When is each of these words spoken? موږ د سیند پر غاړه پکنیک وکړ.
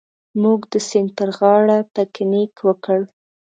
موږ 0.41 0.59
د 0.71 0.73
سیند 0.87 1.09
پر 1.17 1.29
غاړه 1.37 1.77
پکنیک 1.93 2.53
وکړ. 2.67 2.99